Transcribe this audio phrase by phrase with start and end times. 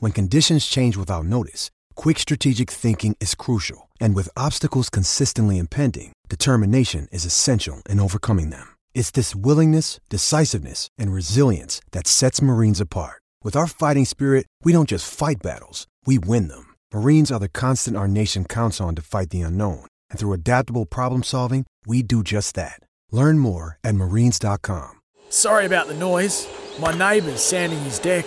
[0.00, 3.90] When conditions change without notice, quick strategic thinking is crucial.
[4.00, 8.76] And with obstacles consistently impending, determination is essential in overcoming them.
[8.94, 13.20] It's this willingness, decisiveness, and resilience that sets Marines apart.
[13.44, 16.74] With our fighting spirit, we don't just fight battles, we win them.
[16.94, 19.84] Marines are the constant our nation counts on to fight the unknown.
[20.08, 22.80] And through adaptable problem solving, we do just that.
[23.12, 24.92] Learn more at marines.com.
[25.28, 26.48] Sorry about the noise.
[26.80, 28.24] My neighbour's sanding his deck.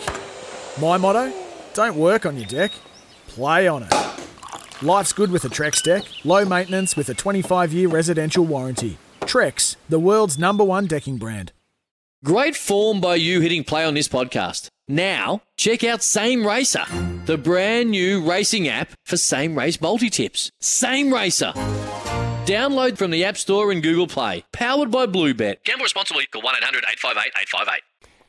[0.79, 1.42] My motto?
[1.73, 2.71] Don't work on your deck,
[3.27, 3.93] play on it.
[4.83, 6.03] Life's good with a Trex deck.
[6.23, 8.97] Low maintenance with a 25 year residential warranty.
[9.21, 11.51] Trex, the world's number one decking brand.
[12.23, 14.67] Great form by you hitting play on this podcast.
[14.87, 16.85] Now, check out Same Racer,
[17.25, 20.51] the brand new racing app for same race multi tips.
[20.61, 21.53] Same Racer.
[22.45, 24.43] Download from the App Store and Google Play.
[24.51, 25.63] Powered by Bluebet.
[25.63, 26.25] Gamble responsibly.
[26.27, 27.81] Call 1 800 858 858.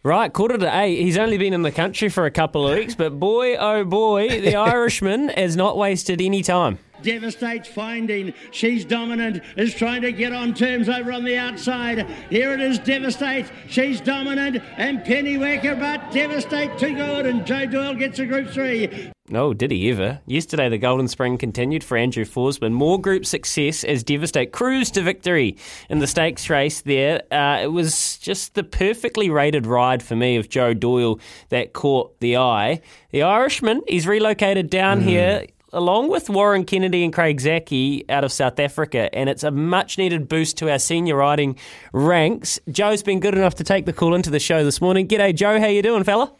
[0.07, 1.01] Right, quarter to eight.
[1.01, 4.29] He's only been in the country for a couple of weeks, but boy, oh boy,
[4.29, 6.79] the Irishman has not wasted any time.
[7.03, 12.07] Devastate's finding she's dominant, is trying to get on terms over on the outside.
[12.31, 13.51] Here it is, Devastate.
[13.69, 18.49] She's dominant, and Penny Waker, but Devastate too good, and Joe Doyle gets a group
[18.51, 19.11] three.
[19.31, 20.21] No, did he ever?
[20.27, 22.73] Yesterday, the Golden Spring continued for Andrew Forsman.
[22.73, 25.57] More group success as Devastate cruised to victory
[25.89, 27.23] in the stakes race there.
[27.33, 32.21] Uh, it was just the perfectly rated ride for me of Joe Doyle that caught
[32.21, 32.83] the eye.
[33.13, 38.33] The Irishman, he's relocated down here along with Warren Kennedy and Craig Zackey out of
[38.33, 41.59] South Africa, and it's a much needed boost to our senior riding
[41.93, 42.59] ranks.
[42.71, 45.09] Joe's been good enough to take the call into the show this morning.
[45.09, 45.61] G'day, Joe.
[45.61, 46.33] How you doing, fella?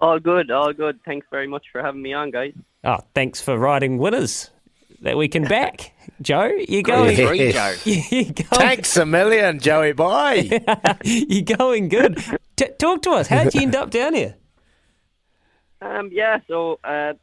[0.00, 0.98] All good, all good.
[1.04, 2.52] Thanks very much for having me on, guys.
[2.82, 4.50] Oh, thanks for riding winners
[5.02, 5.92] that we can back.
[6.22, 7.16] Joe, you going?
[7.16, 7.74] Three, Joe.
[7.84, 8.48] You going?
[8.50, 10.48] Thanks a million, Joey boy.
[11.04, 12.22] You're going good.
[12.56, 13.26] T- talk to us.
[13.28, 14.36] How'd you end up down here?
[15.80, 17.14] Um, yeah, so uh,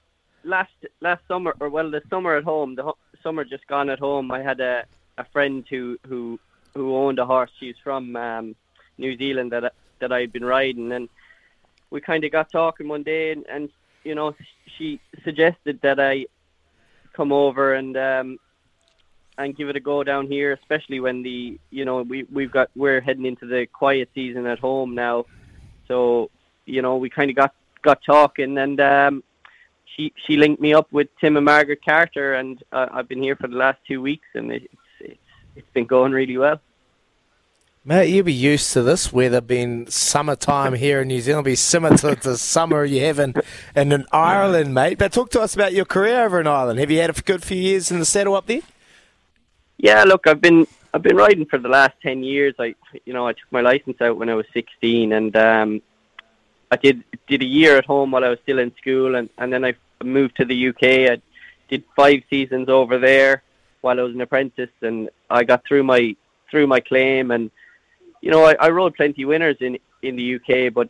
[0.44, 4.00] last last summer, or well, the summer at home, the ho- summer just gone at
[4.00, 4.32] home.
[4.32, 4.86] I had a,
[5.18, 6.40] a friend who who
[6.74, 7.52] who owned a horse.
[7.60, 8.56] She's from um,
[8.98, 11.10] New Zealand that that I'd been riding, and
[11.90, 13.70] we kind of got talking one day, and, and
[14.04, 14.36] you know,
[14.78, 16.26] she suggested that I
[17.14, 18.40] come over and um,
[19.38, 22.70] and give it a go down here, especially when the you know we we've got
[22.76, 25.26] we're heading into the quiet season at home now,
[25.88, 26.30] so
[26.66, 29.24] you know we kind of got got talking, and um,
[29.96, 33.36] she she linked me up with Tim and Margaret Carter, and uh, I've been here
[33.36, 34.68] for the last two weeks, and it's
[35.00, 35.20] it's
[35.56, 36.60] it's been going really well.
[37.84, 41.98] Mate, you'll be used to this weather being summertime here in New Zealand, be similar
[41.98, 43.34] to the summer you have in,
[43.76, 45.00] in, in Ireland, mate.
[45.00, 46.80] But talk to us about your career over in Ireland.
[46.80, 48.62] Have you had a good few years in the saddle up there?
[49.78, 52.54] Yeah, look, I've been I've been riding for the last ten years.
[52.60, 52.76] I
[53.06, 55.82] you know I took my license out when I was sixteen, and um,
[56.72, 59.52] I did did a year at home while I was still in school, and and
[59.52, 61.12] then I moved to the UK.
[61.12, 61.22] I
[61.70, 63.44] did five seasons over there
[63.82, 66.16] while I was an apprentice, and I got through my
[66.50, 67.52] through my claim, and
[68.22, 70.90] you know I, I rode plenty winners in in the UK, but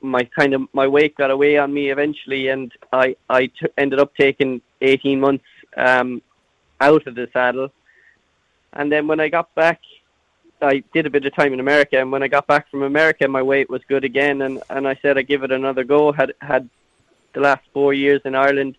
[0.00, 3.98] my kind of my weight got away on me eventually, and I I t- ended
[3.98, 5.44] up taking eighteen months
[5.76, 6.22] um,
[6.80, 7.72] out of the saddle,
[8.74, 9.80] and then when I got back,
[10.60, 13.28] I did a bit of time in America, and when I got back from America,
[13.28, 16.12] my weight was good again, and and I said I give it another go.
[16.12, 16.68] Had had
[17.32, 18.76] the last four years in Ireland,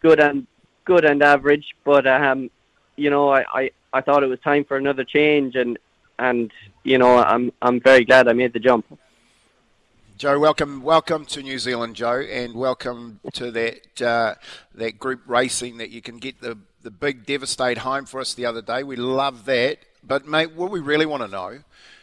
[0.00, 0.46] good and
[0.84, 2.50] good and average, but um,
[2.96, 5.78] you know I, I I thought it was time for another change, and
[6.18, 6.52] and
[6.84, 8.86] you know I'm I'm very glad I made the jump.
[10.16, 14.34] Joe, welcome, welcome to New Zealand, Joe, and welcome to that uh,
[14.74, 18.46] that group racing that you can get the the big devastate home for us the
[18.46, 18.82] other day.
[18.82, 19.78] We love that,
[20.08, 21.58] but mate, what we really want to know,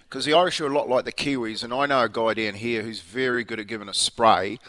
[0.07, 2.53] because the Irish are a lot like the Kiwis, and I know a guy down
[2.53, 4.59] here who's very good at giving a spray.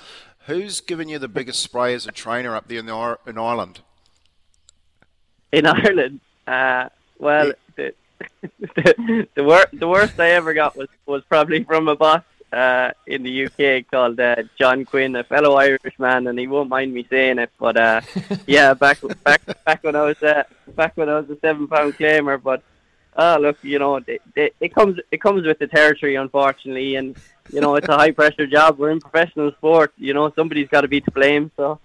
[0.46, 3.80] Who's given you the biggest spray as a trainer up there in the in Ireland?
[5.52, 6.88] In Ireland, uh,
[7.18, 7.94] well, the
[8.40, 12.22] the, the, wor- the worst I ever got was was probably from a boss
[12.52, 16.94] uh, in the UK called uh, John Quinn, a fellow Irishman, and he won't mind
[16.94, 17.50] me saying it.
[17.58, 18.00] But uh,
[18.46, 20.44] yeah, back back back when I was uh,
[20.74, 22.42] back when I was a seven pound claimer.
[22.42, 22.62] But
[23.16, 27.16] uh, look, you know, they, they, it comes it comes with the territory, unfortunately, and
[27.50, 28.78] you know, it's a high pressure job.
[28.78, 29.92] We're in professional sport.
[29.96, 31.50] You know, somebody's got to be to blame.
[31.56, 31.80] So.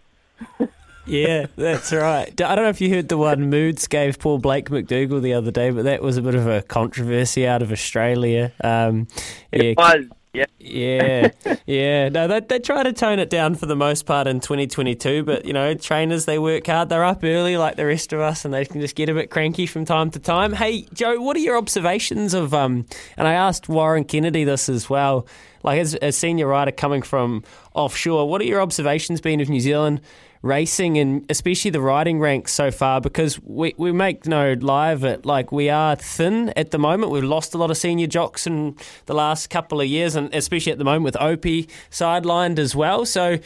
[1.08, 2.30] Yeah, that's right.
[2.30, 5.50] I don't know if you heard the one Moods gave Paul Blake McDougall the other
[5.50, 8.54] day, but that was a bit of a controversy out of Australia.
[8.64, 9.08] Um,
[9.52, 10.06] yeah, it was.
[10.34, 10.46] Yeah.
[10.60, 11.32] Yeah.
[11.66, 12.10] yeah.
[12.10, 15.46] No, they, they try to tone it down for the most part in 2022, but,
[15.46, 16.90] you know, trainers, they work hard.
[16.90, 19.30] They're up early like the rest of us, and they can just get a bit
[19.30, 20.54] cranky from time to time.
[20.54, 22.86] Hey, Joe, what are your observations of, um,
[23.18, 25.28] and I asked Warren Kennedy this as well,
[25.64, 27.44] like as a senior rider coming from
[27.74, 30.02] offshore, what are your observations been of New Zealand
[30.42, 35.04] racing and especially the riding ranks so far because we, we make no lie of
[35.04, 37.12] it like we are thin at the moment.
[37.12, 40.72] We've lost a lot of senior jocks in the last couple of years and especially
[40.72, 43.06] at the moment with Opie sidelined as well.
[43.06, 43.38] So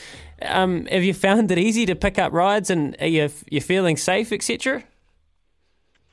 [0.42, 3.98] um, have you found it easy to pick up rides and are you, you feeling
[3.98, 4.84] safe etc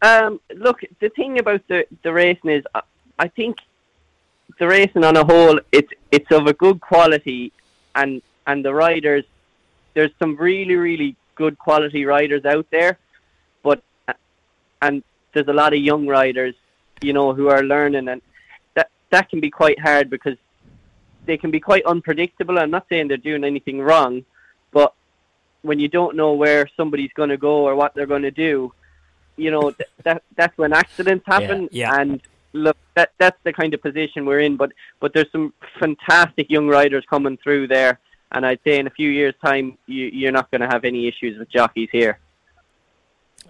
[0.02, 2.82] um, look the thing about the, the racing is I,
[3.18, 3.58] I think
[4.58, 7.52] the racing on a whole it's it's of a good quality
[7.94, 9.24] and and the riders
[9.94, 12.98] there's some really, really good quality riders out there,
[13.62, 14.14] but uh,
[14.80, 15.02] and
[15.32, 16.54] there's a lot of young riders,
[17.00, 18.22] you know, who are learning, and
[18.74, 20.36] that that can be quite hard because
[21.26, 22.58] they can be quite unpredictable.
[22.58, 24.24] I'm not saying they're doing anything wrong,
[24.72, 24.94] but
[25.62, 28.72] when you don't know where somebody's going to go or what they're going to do,
[29.36, 31.68] you know, th- that that's when accidents happen.
[31.70, 32.00] Yeah, yeah.
[32.00, 32.20] And
[32.52, 34.56] look, that that's the kind of position we're in.
[34.56, 37.98] But but there's some fantastic young riders coming through there
[38.32, 41.06] and I'd say in a few years' time, you, you're not going to have any
[41.06, 42.18] issues with jockeys here.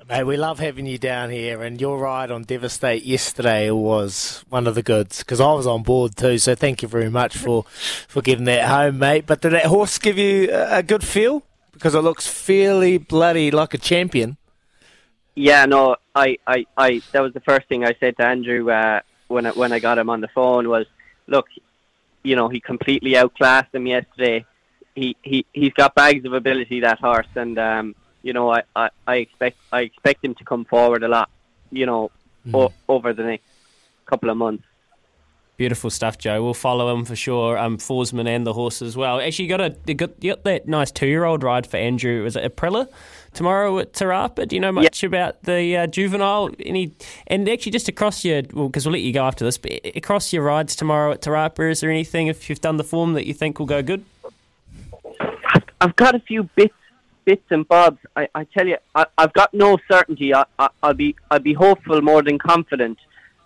[0.09, 4.67] Mate, we love having you down here, and your ride on Devastate yesterday was one
[4.67, 6.39] of the goods because I was on board too.
[6.39, 7.63] So thank you very much for
[8.09, 9.27] for getting that home, mate.
[9.27, 13.75] But did that horse give you a good feel because it looks fairly bloody like
[13.75, 14.39] a champion?
[15.37, 19.01] Yeah, no, I, I, I that was the first thing I said to Andrew uh,
[19.29, 20.87] when I, when I got him on the phone was,
[21.29, 21.47] look,
[22.25, 24.45] you know, he completely outclassed him yesterday
[24.95, 28.91] he, he he's got bags of ability that horse, and um, you know I, I,
[29.07, 31.31] I expect I expect him to come forward a lot,
[31.71, 32.11] you know,
[32.47, 32.55] mm.
[32.55, 33.45] o- over the next
[34.07, 34.65] couple of months.
[35.59, 36.43] Beautiful stuff, Joe.
[36.43, 37.59] We'll follow him for sure.
[37.59, 39.21] Um, Forsman and the horse as well.
[39.21, 41.77] Actually, you got a you got, you got that nice two year old ride for
[41.77, 42.25] Andrew.
[42.25, 42.89] Was it Aprilla
[43.35, 44.49] tomorrow at Te Rapa?
[44.49, 46.51] Do you know much about the uh, juvenile?
[46.59, 46.93] Any
[47.27, 49.59] and actually just across your well, because we'll let you go after this.
[49.59, 52.85] But across your rides tomorrow at Te Rapa, is there anything if you've done the
[52.85, 54.05] form that you think will go good?
[55.83, 56.75] I've got a few bits,
[57.25, 57.99] bits and bobs.
[58.15, 60.33] I, I tell you, I, have got no certainty.
[60.33, 62.99] I, I, will be, I'll be hopeful more than confident.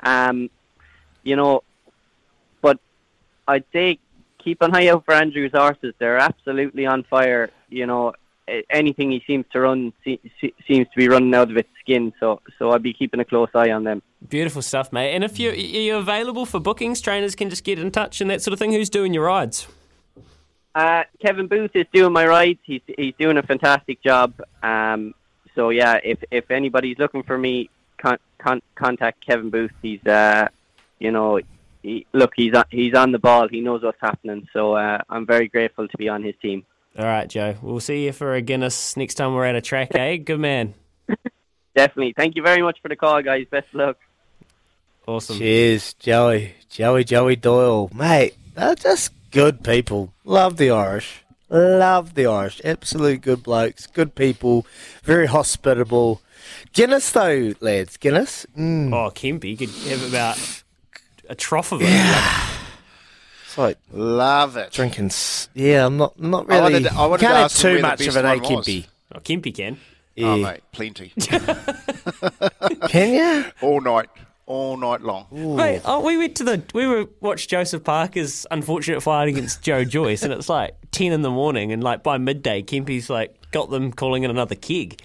[0.03, 0.51] Um,
[1.23, 1.63] you know,
[2.61, 2.79] but
[3.49, 3.99] I'd say
[4.39, 5.95] keep an eye out for Andrew's horses.
[5.99, 7.49] They're absolutely on fire.
[7.71, 8.13] You know,
[8.69, 12.13] anything he seems to run se- se- seems to be running out of its skin.
[12.21, 14.03] So, so I'll be keeping a close eye on them.
[14.29, 15.15] Beautiful stuff, mate.
[15.15, 18.43] And if you're, you're available for bookings, trainers can just get in touch and that
[18.43, 18.73] sort of thing.
[18.73, 19.67] Who's doing your rides?
[20.77, 22.59] Uh, Kevin Booth is doing my rides.
[22.63, 24.35] He's he's doing a fantastic job.
[24.63, 25.15] Um,
[25.55, 29.71] so yeah, if if anybody's looking for me, con- con- contact Kevin Booth.
[29.81, 30.49] He's uh,
[30.99, 31.41] you know,
[31.83, 33.49] he, look, he's on, he's on the ball.
[33.49, 34.47] He knows what's happening.
[34.53, 36.67] So uh, I'm very grateful to be on his team.
[36.99, 37.57] All right, Joe.
[37.63, 40.17] We'll see you for a Guinness next time we're at a track, eh?
[40.25, 40.75] Good man.
[41.75, 42.13] Definitely.
[42.15, 43.47] Thank you very much for the call, guys.
[43.51, 43.97] Best of luck.
[45.07, 45.39] Awesome.
[45.39, 46.55] Cheers, Joey.
[46.69, 47.89] Joey, Joey Doyle.
[47.95, 50.15] Mate, they're just good people.
[50.25, 51.23] Love the Irish.
[51.51, 52.59] Love the Irish.
[52.65, 54.67] Absolute good blokes, good people,
[55.03, 56.23] very hospitable.
[56.73, 57.99] Guinness, though, lads.
[57.99, 58.47] Guinness.
[58.57, 58.95] Mm.
[58.95, 60.63] Oh, Kempy, you could have about
[61.29, 61.89] a trough of it.
[61.91, 62.49] Yeah.
[63.45, 64.73] It's like love it.
[64.73, 65.11] Drinking.
[65.53, 66.59] Yeah, I'm not not really.
[66.59, 68.87] I wanted, I wanted can't have too much of it, eh, Kempy?
[69.15, 69.79] Oh, Kempy can.
[70.15, 70.29] Yeah.
[70.29, 71.13] Oh, mate, plenty.
[72.89, 73.45] can you?
[73.61, 74.09] All night
[74.47, 75.27] all night long.
[75.31, 79.85] Mate, oh, we went to the we were watched Joseph Parker's unfortunate fight against Joe
[79.85, 83.71] Joyce, and it's like ten in the morning, and like by midday, Kempy's like got
[83.71, 85.01] them calling in another keg.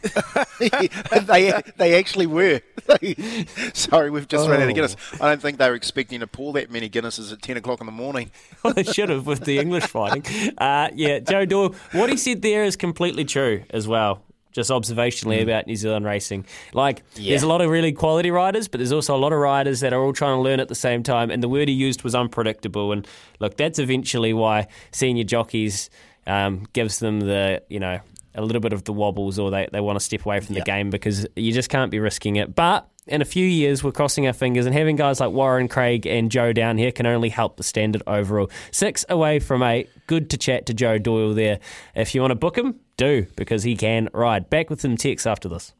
[0.60, 2.60] they they actually were.
[3.74, 4.50] Sorry, we've just oh.
[4.50, 4.96] run out of Guinness.
[5.20, 7.86] I don't think they were expecting to pour that many Guinnesses at ten o'clock in
[7.86, 8.30] the morning.
[8.62, 10.24] well, they should have with the English fighting.
[10.56, 11.74] Uh, yeah, Joe Doyle.
[11.92, 15.42] What he said there is completely true as well just observationally mm.
[15.42, 16.46] about New Zealand racing.
[16.72, 17.30] Like, yeah.
[17.30, 19.92] there's a lot of really quality riders, but there's also a lot of riders that
[19.92, 21.30] are all trying to learn at the same time.
[21.30, 22.92] And the word he used was unpredictable.
[22.92, 23.06] And
[23.40, 25.90] look, that's eventually why senior jockeys
[26.26, 28.00] um, gives them the, you know,
[28.34, 30.60] a little bit of the wobbles or they, they want to step away from the
[30.60, 32.54] game because you just can't be risking it.
[32.54, 36.06] But in a few years, we're crossing our fingers, and having guys like Warren, Craig,
[36.06, 38.50] and Joe down here can only help the standard overall.
[38.70, 39.88] Six away from eight.
[40.06, 41.60] Good to chat to Joe Doyle there.
[41.94, 44.50] If you want to book him, do, because he can ride.
[44.50, 45.72] Back with some text after this.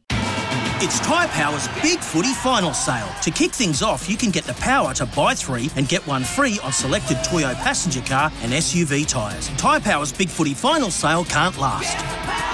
[0.81, 3.09] It's Tyre Power's Big Footy Final Sale.
[3.23, 6.23] To kick things off, you can get the power to buy three and get one
[6.23, 9.49] free on selected Toyo passenger car and SUV tyres.
[9.57, 11.97] Tyre Power's Big Footy Final Sale can't last.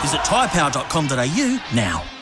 [0.02, 2.15] Visit tyrepower.com.au now.